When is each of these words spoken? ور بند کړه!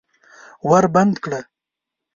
ور 0.69 0.85
بند 0.93 1.15
کړه! 1.23 1.39